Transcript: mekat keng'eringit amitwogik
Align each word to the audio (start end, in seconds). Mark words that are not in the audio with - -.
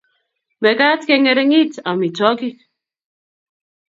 mekat 0.61 1.01
keng'eringit 1.07 1.73
amitwogik 1.89 2.57